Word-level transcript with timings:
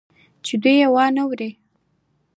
چې 0.45 0.53
دوى 0.63 0.75
يې 0.81 0.87
وانه 0.95 1.23
وري. 1.27 1.49